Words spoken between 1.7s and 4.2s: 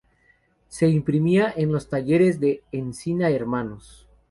los talleres de Encina Hermanos.